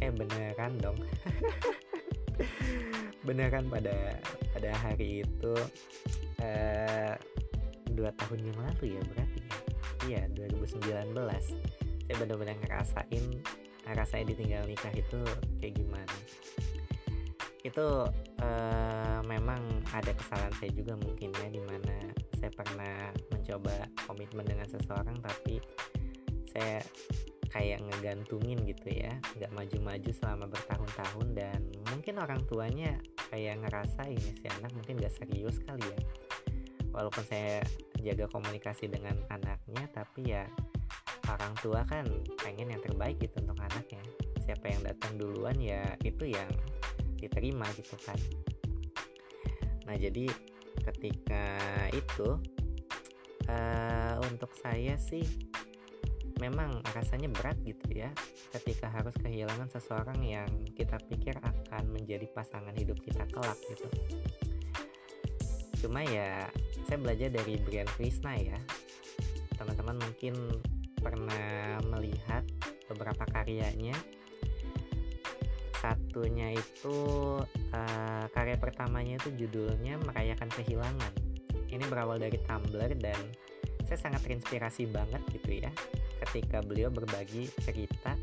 Eh 0.00 0.08
beneran 0.08 0.80
dong. 0.80 0.96
Beneran 3.26 3.68
pada 3.68 4.16
pada 4.56 4.70
hari 4.80 5.20
itu 5.20 5.54
eh, 6.40 7.12
dua 7.92 8.08
tahun 8.16 8.48
yang 8.48 8.58
lalu 8.64 8.96
ya 8.96 9.02
berarti 9.12 9.40
ya? 9.44 9.56
Iya 10.00 10.22
2019 10.32 11.12
saya 12.10 12.26
benar-benar 12.26 12.58
ngerasain 12.66 13.24
rasanya 13.86 14.34
ditinggal 14.34 14.66
nikah 14.66 14.90
itu 14.90 15.22
kayak 15.62 15.78
gimana 15.78 16.16
itu 17.60 17.86
uh, 18.40 19.18
memang 19.28 19.60
ada 19.92 20.16
kesalahan 20.16 20.54
saya 20.56 20.72
juga 20.72 20.96
mungkin 20.96 21.28
ya 21.36 21.48
di 21.52 21.60
mana 21.60 21.96
saya 22.40 22.50
pernah 22.56 23.12
mencoba 23.28 23.84
komitmen 24.08 24.48
dengan 24.48 24.64
seseorang 24.64 25.16
tapi 25.20 25.60
saya 26.48 26.80
kayak 27.50 27.82
ngegantungin 27.82 28.62
gitu 28.64 28.88
ya 28.94 29.12
nggak 29.36 29.50
maju-maju 29.52 30.10
selama 30.14 30.46
bertahun-tahun 30.48 31.28
dan 31.34 31.60
mungkin 31.90 32.22
orang 32.22 32.40
tuanya 32.46 32.96
kayak 33.30 33.62
ngerasa 33.62 34.06
ini 34.10 34.30
si 34.38 34.46
anak 34.50 34.70
mungkin 34.74 34.98
gak 34.98 35.14
serius 35.14 35.58
kali 35.62 35.86
ya. 35.86 36.00
Walaupun 36.90 37.22
saya 37.22 37.62
jaga 38.02 38.26
komunikasi 38.26 38.90
dengan 38.90 39.14
anaknya 39.30 39.86
tapi 39.94 40.34
ya 40.34 40.44
orang 41.30 41.54
tua 41.62 41.86
kan 41.86 42.02
pengen 42.42 42.74
yang 42.74 42.82
terbaik 42.82 43.22
gitu 43.22 43.38
untuk 43.42 43.58
anaknya. 43.62 44.02
Siapa 44.42 44.66
yang 44.66 44.82
datang 44.82 45.14
duluan 45.14 45.54
ya 45.62 45.86
itu 46.02 46.26
yang 46.26 46.50
diterima 47.20 47.68
gitu 47.76 47.94
kan. 48.00 48.18
Nah 49.84 49.96
jadi 50.00 50.26
ketika 50.80 51.44
itu 51.92 52.40
uh, 53.50 54.16
untuk 54.24 54.50
saya 54.56 54.96
sih 54.96 55.22
memang 56.40 56.80
rasanya 56.96 57.28
berat 57.28 57.60
gitu 57.68 57.84
ya 57.92 58.08
ketika 58.56 58.88
harus 58.88 59.12
kehilangan 59.20 59.68
seseorang 59.68 60.24
yang 60.24 60.48
kita 60.72 60.96
pikir 61.06 61.36
akan 61.36 61.84
menjadi 61.92 62.24
pasangan 62.32 62.72
hidup 62.72 62.96
kita 63.04 63.28
kelak 63.28 63.60
gitu. 63.68 63.86
Cuma 65.84 66.00
ya 66.04 66.48
saya 66.88 66.98
belajar 66.98 67.28
dari 67.28 67.60
Brian 67.60 67.88
Krishna 67.94 68.36
ya. 68.40 68.58
Teman-teman 69.54 70.00
mungkin 70.00 70.34
pernah 70.96 71.80
melihat 71.92 72.44
beberapa 72.88 73.24
karyanya 73.28 73.94
satunya 76.10 76.58
itu 76.58 76.98
uh, 77.70 78.26
karya 78.34 78.58
pertamanya 78.58 79.14
itu 79.22 79.46
judulnya 79.46 79.94
merayakan 80.02 80.50
kehilangan. 80.50 81.14
Ini 81.70 81.86
berawal 81.86 82.18
dari 82.18 82.34
Tumblr 82.50 82.98
dan 82.98 83.14
saya 83.86 84.10
sangat 84.10 84.26
terinspirasi 84.26 84.90
banget 84.90 85.22
gitu 85.30 85.62
ya 85.62 85.70
ketika 86.26 86.66
beliau 86.66 86.90
berbagi 86.90 87.46
cerita 87.62 88.18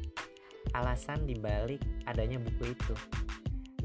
alasan 0.76 1.24
dibalik 1.24 1.80
adanya 2.04 2.36
buku 2.44 2.76
itu. 2.76 2.94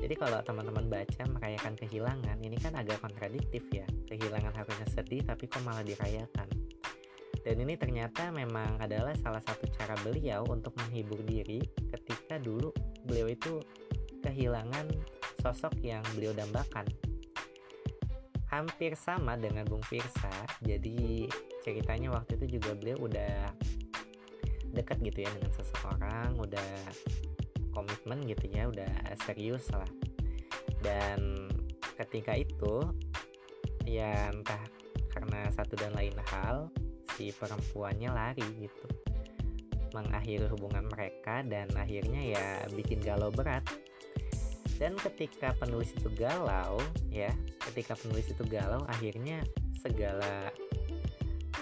Jadi 0.03 0.19
kalau 0.19 0.43
teman-teman 0.43 0.91
baca 0.91 1.23
merayakan 1.39 1.79
kehilangan 1.79 2.43
ini 2.43 2.59
kan 2.59 2.75
agak 2.75 2.99
kontradiktif 2.99 3.63
ya. 3.71 3.87
Kehilangan 4.11 4.51
harusnya 4.51 4.89
sedih 4.91 5.23
tapi 5.23 5.47
kok 5.47 5.63
malah 5.63 5.87
dirayakan? 5.87 6.51
Dan 7.43 7.59
ini 7.59 7.79
ternyata 7.79 8.35
memang 8.35 8.83
adalah 8.83 9.15
salah 9.19 9.43
satu 9.43 9.67
cara 9.79 9.95
beliau 10.03 10.43
untuk 10.51 10.75
menghibur 10.79 11.23
diri 11.23 11.63
ketika 11.91 12.39
dulu 12.39 12.71
beliau 13.03 13.27
itu 13.27 13.59
kehilangan 14.23 14.87
sosok 15.43 15.75
yang 15.83 16.01
beliau 16.15 16.31
dambakan. 16.33 16.87
Hampir 18.49 18.95
sama 18.95 19.35
dengan 19.35 19.67
Bung 19.67 19.83
Firsa 19.83 20.31
jadi 20.63 21.27
ceritanya 21.67 22.15
waktu 22.15 22.39
itu 22.39 22.61
juga 22.61 22.77
beliau 22.79 23.09
udah 23.11 23.51
dekat 24.73 25.03
gitu 25.05 25.25
ya 25.25 25.31
dengan 25.35 25.53
seseorang 25.53 26.31
udah 26.37 26.73
komitmen 27.73 28.25
gitu 28.29 28.45
ya 28.53 28.69
udah 28.69 28.93
serius 29.25 29.67
lah. 29.73 29.89
Dan 30.85 31.49
ketika 31.99 32.37
itu 32.37 32.87
ya 33.89 34.31
entah 34.31 34.63
karena 35.13 35.49
satu 35.53 35.77
dan 35.77 35.93
lain 35.97 36.17
hal 36.33 36.69
si 37.17 37.33
perempuannya 37.33 38.11
lari 38.13 38.47
gitu. 38.61 38.87
Mengakhiri 39.93 40.49
hubungan 40.49 40.89
mereka 40.89 41.45
dan 41.45 41.69
akhirnya 41.77 42.21
ya 42.21 42.45
bikin 42.73 43.01
galau 43.05 43.29
berat 43.29 43.65
dan 44.83 44.99
ketika 44.99 45.55
penulis 45.63 45.95
itu 45.95 46.11
galau 46.19 46.83
ya 47.07 47.31
ketika 47.71 47.95
penulis 47.95 48.27
itu 48.27 48.43
galau 48.51 48.83
akhirnya 48.91 49.47
segala 49.79 50.51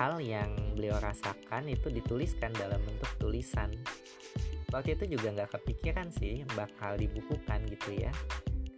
hal 0.00 0.16
yang 0.24 0.56
beliau 0.72 0.96
rasakan 0.96 1.68
itu 1.68 1.92
dituliskan 1.92 2.56
dalam 2.56 2.80
bentuk 2.80 3.12
tulisan. 3.20 3.68
Waktu 4.72 4.96
itu 4.96 5.20
juga 5.20 5.36
nggak 5.36 5.60
kepikiran 5.60 6.08
sih 6.08 6.48
bakal 6.56 6.96
dibukukan 6.96 7.60
gitu 7.68 8.00
ya. 8.00 8.08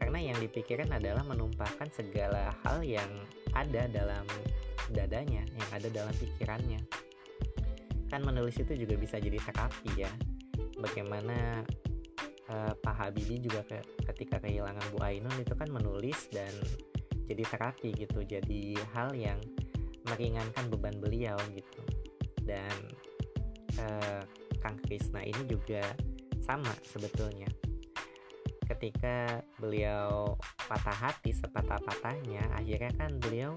Karena 0.03 0.19
yang 0.19 0.35
dipikirkan 0.43 0.91
adalah 0.91 1.23
menumpahkan 1.23 1.95
segala 1.95 2.51
hal 2.67 2.83
yang 2.83 3.07
ada 3.55 3.87
dalam 3.87 4.27
dadanya 4.91 5.47
yang 5.47 5.69
ada 5.71 5.87
dalam 5.95 6.15
pikirannya. 6.19 6.83
Kan 8.11 8.27
menulis 8.27 8.59
itu 8.59 8.75
juga 8.75 8.99
bisa 8.99 9.23
jadi 9.23 9.39
terapi 9.39 10.03
ya. 10.03 10.11
Bagaimana 10.83 11.63
uh, 12.53 12.73
Pak 12.79 12.95
Habibie 12.95 13.41
juga 13.41 13.65
ke, 13.65 13.81
ketika 14.13 14.39
kehilangan 14.45 14.85
Bu 14.93 15.01
Ainun 15.01 15.33
itu 15.41 15.57
kan 15.57 15.69
menulis 15.73 16.29
dan 16.29 16.53
jadi 17.27 17.43
terapi 17.49 17.97
gitu 17.97 18.21
jadi 18.23 18.77
hal 18.93 19.17
yang 19.17 19.41
meringankan 20.13 20.69
beban 20.69 20.97
beliau 21.01 21.39
gitu. 21.57 21.81
Dan 22.45 22.75
uh, 23.81 24.21
Kang 24.61 24.79
Krisna 24.85 25.25
ini 25.25 25.43
juga 25.49 25.83
sama 26.45 26.71
sebetulnya. 26.85 27.49
Ketika 28.67 29.43
beliau 29.61 30.39
patah 30.69 30.97
hati 30.97 31.35
sepatah-patahnya 31.35 32.57
akhirnya 32.57 32.93
kan 32.97 33.21
beliau 33.21 33.53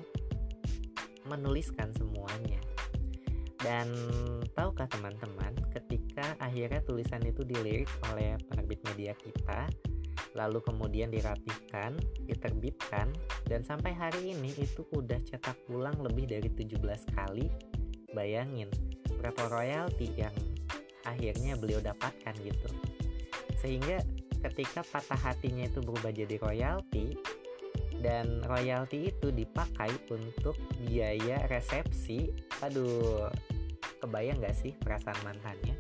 menuliskan 1.26 1.90
semuanya 1.98 2.62
dan 3.66 3.90
tahukah 4.54 4.86
teman-teman 4.86 5.58
ketika 5.74 6.38
akhirnya 6.38 6.86
tulisan 6.86 7.26
itu 7.26 7.42
dilirik 7.42 7.90
oleh 8.14 8.38
penerbit 8.46 8.78
media 8.94 9.18
kita 9.18 9.66
lalu 10.38 10.62
kemudian 10.62 11.10
dirapihkan, 11.10 11.96
diterbitkan 12.28 13.10
dan 13.50 13.66
sampai 13.66 13.96
hari 13.96 14.38
ini 14.38 14.54
itu 14.60 14.86
udah 14.94 15.18
cetak 15.26 15.58
ulang 15.74 15.96
lebih 16.04 16.30
dari 16.30 16.52
17 16.52 16.78
kali 17.16 17.50
bayangin 18.14 18.70
berapa 19.18 19.48
royalti 19.50 20.12
yang 20.14 20.36
akhirnya 21.08 21.56
beliau 21.56 21.80
dapatkan 21.80 22.36
gitu. 22.44 22.70
Sehingga 23.64 24.04
ketika 24.44 24.84
patah 24.86 25.18
hatinya 25.18 25.66
itu 25.66 25.80
berubah 25.82 26.12
jadi 26.12 26.36
royalti 26.38 27.16
dan 28.04 28.44
royalti 28.46 29.10
itu 29.10 29.32
dipakai 29.32 29.90
untuk 30.12 30.54
biaya 30.86 31.48
resepsi 31.50 32.30
aduh 32.62 33.26
kebayang 34.06 34.38
gak 34.38 34.54
sih 34.54 34.72
perasaan 34.78 35.18
mantannya? 35.26 35.74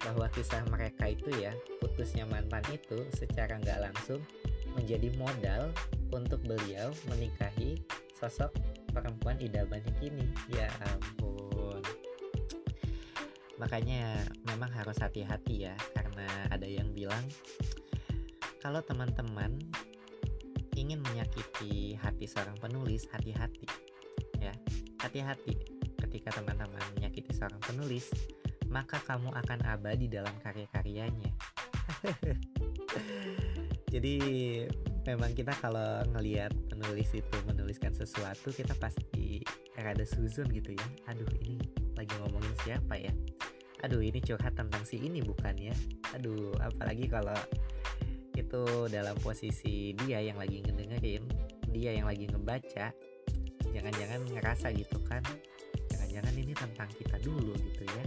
Bahwa 0.00 0.26
kisah 0.32 0.64
mereka 0.72 1.12
itu 1.12 1.28
ya 1.36 1.52
putusnya 1.78 2.24
mantan 2.24 2.64
itu 2.72 3.04
secara 3.12 3.60
nggak 3.60 3.84
langsung 3.84 4.24
menjadi 4.72 5.12
modal 5.20 5.68
untuk 6.08 6.40
beliau 6.40 6.88
menikahi 7.12 7.76
sosok 8.16 8.48
perempuan 8.96 9.36
idamannya 9.36 9.92
kini. 10.00 10.24
Ya 10.48 10.72
ampun. 10.88 11.84
Makanya 13.60 14.24
memang 14.48 14.72
harus 14.72 14.96
hati-hati 14.96 15.68
ya 15.68 15.76
karena 15.92 16.26
ada 16.48 16.64
yang 16.64 16.88
bilang 16.96 17.20
kalau 18.64 18.80
teman-teman 18.80 19.60
ingin 20.80 21.04
menyakiti 21.04 21.96
hati 22.00 22.24
seorang 22.24 22.56
penulis, 22.56 23.04
hati-hati 23.12 23.68
ya. 24.40 24.56
Hati-hati 25.00 25.56
ketika 26.08 26.40
menyakiti 26.40 26.59
seorang 27.40 27.62
penulis, 27.64 28.12
maka 28.68 29.00
kamu 29.00 29.32
akan 29.32 29.64
abadi 29.64 30.12
dalam 30.12 30.36
karya-karyanya. 30.44 31.32
Jadi 33.92 34.14
memang 35.08 35.32
kita 35.32 35.56
kalau 35.56 36.04
ngelihat 36.12 36.52
penulis 36.68 37.08
itu 37.16 37.36
menuliskan 37.48 37.96
sesuatu 37.96 38.52
kita 38.52 38.76
pasti 38.76 39.40
rada 39.80 40.04
suzon 40.04 40.52
gitu 40.52 40.76
ya. 40.76 40.86
Aduh 41.08 41.26
ini 41.40 41.56
lagi 41.96 42.12
ngomongin 42.20 42.54
siapa 42.60 43.00
ya? 43.00 43.10
Aduh 43.88 44.04
ini 44.04 44.20
curhat 44.20 44.52
tentang 44.52 44.84
si 44.84 45.00
ini 45.00 45.24
bukan 45.24 45.56
ya? 45.56 45.72
Aduh 46.12 46.52
apalagi 46.60 47.08
kalau 47.08 47.40
itu 48.36 48.62
dalam 48.92 49.16
posisi 49.24 49.96
dia 50.04 50.20
yang 50.20 50.36
lagi 50.38 50.62
ngedengerin 50.64 51.24
dia 51.70 51.92
yang 51.92 52.06
lagi 52.08 52.24
ngebaca 52.30 52.90
jangan-jangan 53.70 54.20
ngerasa 54.32 54.72
gitu 54.74 54.98
kan 55.06 55.22
jangan-jangan 56.10 56.42
ini 56.42 56.54
tentang 56.58 56.90
kita 56.98 57.16
dulu 57.22 57.54
gitu 57.54 57.84
ya. 57.86 58.04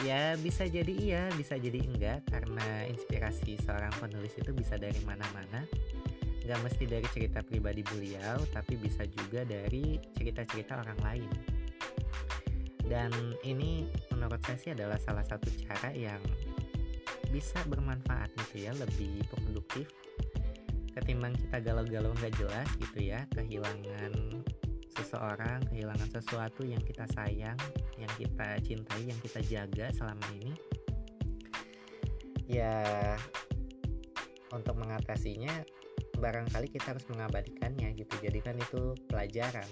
Ya 0.00 0.22
bisa 0.34 0.66
jadi 0.66 0.90
iya 0.90 1.22
bisa 1.38 1.54
jadi 1.54 1.78
enggak 1.86 2.26
karena 2.26 2.88
inspirasi 2.90 3.62
seorang 3.62 3.94
penulis 4.02 4.34
itu 4.34 4.50
bisa 4.50 4.74
dari 4.74 4.98
mana-mana. 5.06 5.62
Nggak 6.42 6.60
mesti 6.66 6.84
dari 6.90 7.06
cerita 7.14 7.46
pribadi 7.46 7.86
beliau 7.86 8.42
tapi 8.50 8.74
bisa 8.74 9.06
juga 9.06 9.46
dari 9.46 10.02
cerita-cerita 10.18 10.82
orang 10.82 11.00
lain. 11.06 11.30
Dan 12.82 13.14
ini 13.46 13.86
menurut 14.10 14.42
saya 14.42 14.58
sih 14.58 14.70
adalah 14.74 14.98
salah 14.98 15.22
satu 15.22 15.46
cara 15.62 15.94
yang 15.94 16.18
bisa 17.30 17.62
bermanfaat 17.70 18.34
gitu 18.34 18.66
ya 18.66 18.74
lebih 18.74 19.22
produktif 19.30 19.86
ketimbang 20.98 21.30
kita 21.38 21.62
galau-galau 21.62 22.10
nggak 22.18 22.34
jelas 22.34 22.66
gitu 22.82 22.98
ya 23.14 23.22
kehilangan 23.30 24.10
seseorang 24.94 25.62
kehilangan 25.70 26.08
sesuatu 26.10 26.66
yang 26.66 26.82
kita 26.82 27.06
sayang 27.14 27.58
yang 27.96 28.12
kita 28.18 28.58
cintai 28.64 29.02
yang 29.06 29.20
kita 29.22 29.40
jaga 29.46 29.86
selama 29.94 30.26
ini? 30.38 30.52
Ya 32.50 32.82
untuk 34.50 34.74
mengatasinya 34.82 35.62
barangkali 36.18 36.68
kita 36.74 36.96
harus 36.96 37.06
mengabadikannya 37.08 37.94
gitu. 37.94 38.14
Jadi 38.18 38.38
kan 38.42 38.56
itu 38.58 38.98
pelajaran. 39.06 39.68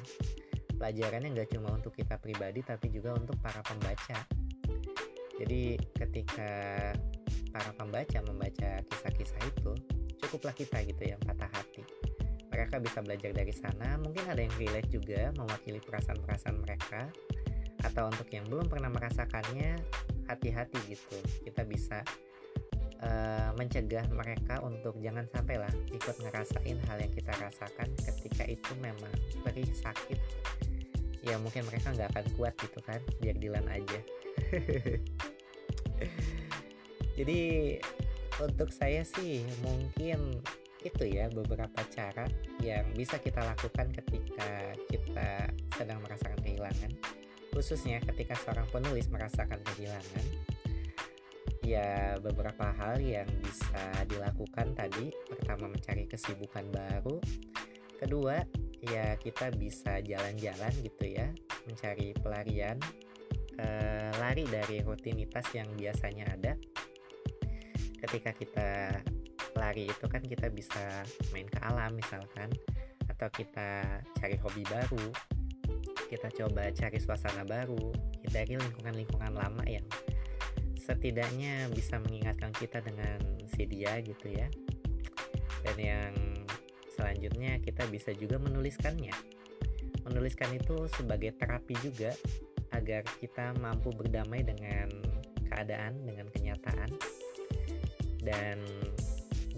Pelajarannya 0.79 1.35
nggak 1.35 1.51
cuma 1.59 1.75
untuk 1.75 1.93
kita 1.99 2.17
pribadi 2.23 2.63
tapi 2.63 2.89
juga 2.95 3.19
untuk 3.19 3.35
para 3.43 3.59
pembaca. 3.67 4.23
Jadi 5.39 5.79
ketika 5.99 6.51
para 7.51 7.71
pembaca 7.75 8.19
membaca 8.23 8.71
kisah-kisah 8.87 9.43
itu 9.43 9.73
cukuplah 10.23 10.55
kita 10.55 10.83
gitu 10.85 11.03
yang 11.15 11.21
patah 11.23 11.49
hati 11.51 11.98
mereka 12.59 12.83
bisa 12.83 12.99
belajar 12.99 13.31
dari 13.31 13.55
sana. 13.55 13.95
Mungkin 14.03 14.27
ada 14.27 14.43
yang 14.43 14.51
relate 14.59 14.91
juga 14.91 15.31
mewakili 15.39 15.79
perasaan-perasaan 15.79 16.59
mereka 16.59 17.07
atau 17.87 18.11
untuk 18.11 18.27
yang 18.35 18.43
belum 18.51 18.67
pernah 18.67 18.91
merasakannya 18.91 19.79
hati-hati 20.27 20.79
gitu. 20.91 21.19
Kita 21.47 21.63
bisa 21.63 22.03
uh, 22.99 23.55
mencegah 23.55 24.11
mereka 24.11 24.59
untuk 24.67 24.99
jangan 24.99 25.31
sampai 25.31 25.63
lah 25.63 25.71
ikut 25.95 26.19
ngerasain 26.19 26.79
hal 26.91 26.99
yang 26.99 27.13
kita 27.15 27.31
rasakan 27.39 27.89
ketika 27.95 28.43
itu 28.51 28.73
memang 28.83 29.15
perih 29.47 29.71
sakit. 29.71 30.19
Ya 31.23 31.39
mungkin 31.39 31.63
mereka 31.71 31.95
nggak 31.95 32.11
akan 32.11 32.27
kuat 32.35 32.59
gitu 32.59 32.83
kan 32.83 32.99
biar 33.23 33.39
dilan 33.39 33.67
aja. 33.71 34.01
Jadi 37.19 37.41
untuk 38.43 38.71
saya 38.75 39.03
sih 39.07 39.47
mungkin 39.63 40.43
itu 40.87 41.05
ya 41.11 41.27
beberapa 41.31 41.83
cara 41.91 42.31
yang 42.63 42.87
bisa 42.95 43.19
kita 43.19 43.43
lakukan 43.43 43.91
ketika 43.91 44.75
kita 44.87 45.51
sedang 45.75 45.99
merasakan 46.03 46.39
kehilangan. 46.39 46.93
Khususnya 47.51 47.99
ketika 48.07 48.39
seorang 48.39 48.69
penulis 48.71 49.11
merasakan 49.11 49.59
kehilangan. 49.75 50.27
Ya 51.67 52.17
beberapa 52.23 52.71
hal 52.71 53.03
yang 53.03 53.27
bisa 53.43 54.07
dilakukan 54.07 54.79
tadi. 54.79 55.11
Pertama 55.27 55.67
mencari 55.67 56.07
kesibukan 56.07 56.65
baru. 56.71 57.19
Kedua 57.99 58.47
ya 58.79 59.19
kita 59.19 59.51
bisa 59.59 59.99
jalan-jalan 59.99 60.73
gitu 60.87 61.05
ya. 61.11 61.27
Mencari 61.67 62.15
pelarian 62.15 62.79
eh, 63.59 64.11
lari 64.23 64.47
dari 64.47 64.79
rutinitas 64.87 65.51
yang 65.51 65.67
biasanya 65.75 66.25
ada. 66.31 66.53
Ketika 67.99 68.31
kita 68.31 68.71
lari 69.59 69.91
itu 69.91 70.07
kan 70.07 70.23
kita 70.23 70.49
bisa 70.55 71.03
main 71.35 71.51
ke 71.51 71.59
alam 71.61 71.93
misalkan. 71.99 72.49
Atau 73.11 73.29
kita 73.35 74.01
cari 74.15 74.39
hobi 74.39 74.63
baru. 74.71 75.11
Kita 76.09 76.31
coba 76.33 76.71
cari 76.73 76.99
suasana 77.03 77.45
baru 77.45 77.93
hindari 78.29 78.61
lingkungan-lingkungan 78.61 79.33
lama 79.33 79.65
yang 79.65 79.85
setidaknya 80.77 81.69
bisa 81.73 82.01
mengingatkan 82.01 82.53
kita 82.57 82.81
dengan 82.81 83.21
si 83.57 83.69
dia 83.69 84.01
gitu 84.05 84.29
ya. 84.29 84.49
Dan 85.65 85.77
yang 85.77 86.13
selanjutnya 86.97 87.61
kita 87.61 87.85
bisa 87.93 88.13
juga 88.17 88.41
menuliskannya. 88.41 89.13
Menuliskan 90.09 90.53
itu 90.57 90.89
sebagai 90.97 91.37
terapi 91.37 91.77
juga 91.85 92.17
agar 92.73 93.05
kita 93.21 93.57
mampu 93.61 93.93
berdamai 93.93 94.45
dengan 94.45 94.89
keadaan 95.49 96.05
dengan 96.05 96.29
kenyataan. 96.33 96.89
Dan 98.21 98.61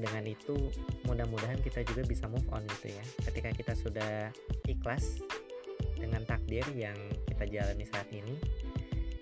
dengan 0.00 0.24
itu 0.24 0.56
mudah-mudahan 1.04 1.60
kita 1.60 1.84
juga 1.84 2.02
bisa 2.08 2.26
move 2.26 2.46
on 2.50 2.64
gitu 2.78 2.96
ya. 2.96 3.04
Ketika 3.28 3.50
kita 3.52 3.72
sudah 3.76 4.32
ikhlas 4.66 5.20
dengan 5.96 6.24
takdir 6.24 6.64
yang 6.72 6.96
kita 7.28 7.44
jalani 7.48 7.84
saat 7.84 8.08
ini 8.10 8.40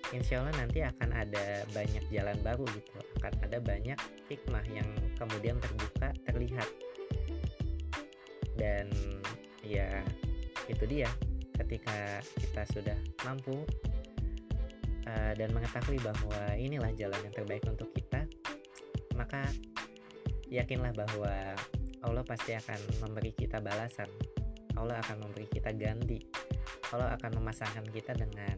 insya 0.09 0.41
Allah 0.41 0.65
nanti 0.65 0.81
akan 0.81 1.09
ada 1.13 1.67
banyak 1.75 2.03
jalan 2.09 2.37
baru 2.41 2.65
gitu. 2.73 2.99
Akan 3.21 3.33
ada 3.45 3.57
banyak 3.61 3.99
hikmah 4.31 4.65
yang 4.71 4.87
kemudian 5.19 5.59
terbuka 5.61 6.09
terlihat. 6.25 6.69
Dan 8.57 8.89
ya 9.61 10.01
itu 10.71 10.83
dia. 10.87 11.11
Ketika 11.59 12.23
kita 12.39 12.63
sudah 12.71 12.97
mampu 13.27 13.67
uh, 15.03 15.33
dan 15.35 15.51
mengetahui 15.51 15.99
bahwa 15.99 16.55
inilah 16.55 16.89
jalan 16.95 17.19
yang 17.19 17.35
terbaik 17.35 17.67
untuk 17.67 17.91
kita 17.91 18.23
maka 19.19 19.43
yakinlah 20.49 20.93
bahwa 20.97 21.55
Allah 22.05 22.23
pasti 22.25 22.53
akan 22.57 22.79
memberi 23.05 23.33
kita 23.33 23.61
balasan. 23.63 24.09
Allah 24.77 24.99
akan 25.01 25.29
memberi 25.29 25.47
kita 25.49 25.73
ganti. 25.75 26.23
Allah 26.89 27.13
akan 27.17 27.41
memasangkan 27.41 27.85
kita 27.93 28.17
dengan 28.17 28.57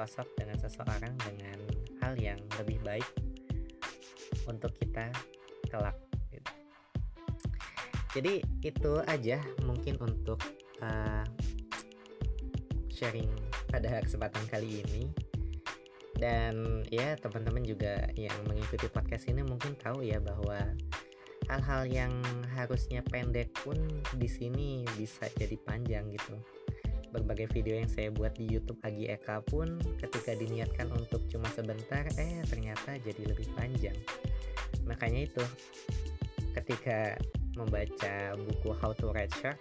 sosok 0.00 0.28
dengan 0.38 0.56
seseorang 0.56 1.12
dengan 1.20 1.58
hal 2.00 2.14
yang 2.16 2.40
lebih 2.56 2.80
baik 2.80 3.04
untuk 4.48 4.72
kita 4.80 5.12
kelak 5.68 5.96
gitu. 6.32 6.52
jadi 8.16 8.34
itu 8.64 8.92
aja 9.06 9.38
mungkin 9.68 10.00
untuk 10.00 10.40
uh, 10.80 11.26
sharing 12.88 13.30
pada 13.68 14.02
kesempatan 14.02 14.42
kali 14.48 14.82
ini 14.82 15.04
dan 16.16 16.84
ya 16.92 17.16
teman-teman 17.16 17.64
juga 17.64 18.08
yang 18.16 18.34
mengikuti 18.44 18.88
podcast 18.92 19.28
ini 19.28 19.40
mungkin 19.40 19.72
tahu 19.76 20.04
ya 20.04 20.20
bahwa 20.20 20.58
hal-hal 21.50 21.82
yang 21.90 22.14
harusnya 22.54 23.02
pendek 23.02 23.50
pun 23.66 23.74
di 24.14 24.30
sini 24.30 24.86
bisa 24.94 25.26
jadi 25.34 25.58
panjang 25.66 26.06
gitu. 26.14 26.38
Berbagai 27.10 27.50
video 27.50 27.82
yang 27.82 27.90
saya 27.90 28.14
buat 28.14 28.38
di 28.38 28.46
YouTube 28.46 28.78
Agi 28.86 29.10
Eka 29.10 29.42
pun 29.42 29.82
ketika 29.98 30.30
diniatkan 30.38 30.86
untuk 30.94 31.26
cuma 31.26 31.50
sebentar, 31.50 32.06
eh 32.14 32.38
ternyata 32.46 32.94
jadi 33.02 33.34
lebih 33.34 33.50
panjang. 33.58 33.98
Makanya 34.86 35.26
itu, 35.26 35.42
ketika 36.54 37.18
membaca 37.58 38.38
buku 38.38 38.70
How 38.78 38.94
to 38.94 39.10
Write 39.10 39.34
Short, 39.42 39.58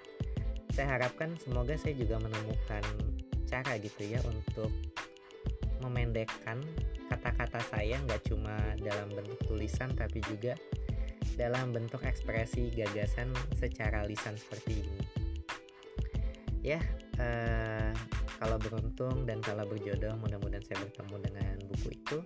saya 0.69 1.01
harapkan 1.01 1.33
semoga 1.41 1.73
saya 1.73 1.97
juga 1.97 2.21
menemukan 2.21 2.85
cara 3.49 3.81
gitu 3.81 4.05
ya 4.05 4.21
untuk 4.29 4.69
memendekkan 5.81 6.61
kata-kata 7.09 7.57
saya 7.73 7.97
nggak 8.05 8.29
cuma 8.29 8.53
dalam 8.77 9.09
bentuk 9.09 9.41
tulisan 9.49 9.89
tapi 9.97 10.21
juga 10.29 10.53
dalam 11.35 11.75
bentuk 11.75 12.01
ekspresi 12.01 12.71
gagasan 12.73 13.29
secara 13.57 14.05
lisan 14.07 14.37
seperti 14.39 14.81
ini. 14.81 15.01
Ya, 16.59 16.81
uh, 17.19 17.91
kalau 18.39 18.55
beruntung 18.59 19.27
dan 19.27 19.43
kalau 19.43 19.67
berjodoh 19.67 20.15
mudah-mudahan 20.19 20.63
saya 20.63 20.79
bertemu 20.87 21.15
dengan 21.27 21.55
buku 21.67 21.89
itu. 21.95 22.17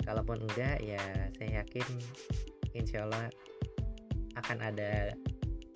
Kalaupun 0.00 0.42
enggak 0.48 0.80
ya 0.82 1.02
saya 1.36 1.62
yakin 1.62 1.86
insya 2.74 3.06
Allah 3.06 3.30
akan 4.38 4.58
ada 4.62 5.12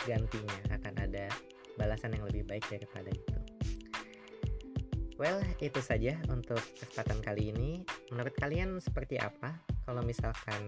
gantinya, 0.02 0.58
akan 0.72 0.94
ada 1.00 1.28
balasan 1.74 2.14
yang 2.14 2.24
lebih 2.26 2.46
baik 2.46 2.64
daripada 2.70 3.10
itu. 3.10 3.38
Well, 5.14 5.38
itu 5.62 5.78
saja 5.78 6.18
untuk 6.26 6.58
kesempatan 6.74 7.22
kali 7.22 7.54
ini. 7.54 7.86
Menurut 8.10 8.34
kalian 8.34 8.82
seperti 8.82 9.14
apa? 9.22 9.62
Kalau 9.86 10.02
misalkan 10.02 10.66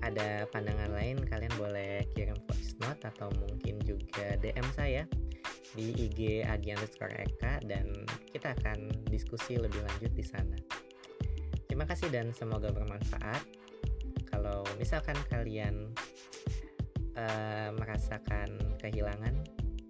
ada 0.00 0.48
pandangan 0.48 0.90
lain 0.96 1.20
kalian 1.24 1.52
boleh 1.60 2.08
kirim 2.16 2.36
voice 2.48 2.76
note 2.80 3.02
atau 3.04 3.28
mungkin 3.36 3.80
juga 3.84 4.36
DM 4.40 4.68
saya 4.72 5.04
di 5.76 5.94
IG 5.94 6.42
Agi 6.42 6.74
dan 7.62 7.86
kita 8.34 8.58
akan 8.58 9.06
diskusi 9.06 9.54
lebih 9.54 9.78
lanjut 9.86 10.12
di 10.14 10.24
sana. 10.26 10.58
Terima 11.70 11.86
kasih 11.86 12.10
dan 12.10 12.34
semoga 12.34 12.74
bermanfaat. 12.74 13.46
Kalau 14.26 14.66
misalkan 14.78 15.14
kalian 15.30 15.94
uh, 17.14 17.70
merasakan 17.78 18.50
kehilangan, 18.82 19.34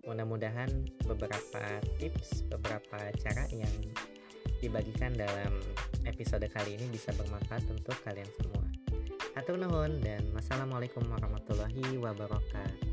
mudah-mudahan 0.05 0.69
beberapa 1.09 1.81
tips, 1.97 2.45
beberapa 2.53 3.09
cara 3.21 3.49
yang 3.53 3.73
dibagikan 4.61 5.17
dalam 5.17 5.57
episode 6.05 6.45
kali 6.53 6.77
ini 6.77 6.87
bisa 6.93 7.17
bermanfaat 7.17 7.65
untuk 7.73 7.97
kalian 8.05 8.29
semua. 8.37 8.70
Atur 9.41 9.57
nuhun 9.57 10.05
dan 10.05 10.21
wassalamualaikum 10.37 11.01
warahmatullahi 11.09 11.97
wabarakatuh. 11.97 12.90